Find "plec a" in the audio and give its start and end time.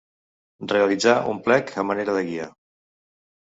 1.49-1.85